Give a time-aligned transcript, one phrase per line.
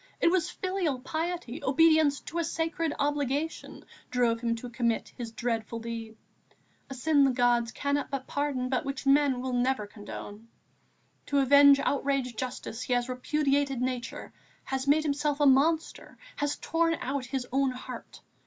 [0.19, 5.77] It was filial piety, obedience to a sacred obligation, drove him to commit his dreadful
[5.77, 6.17] deed,
[6.89, 10.47] a sin the gods cannot but pardon, but which men will never condone.
[11.27, 14.33] To avenge outraged justice, he has repudiated Nature,
[14.63, 18.21] has made himself a monster, has torn out his own heart.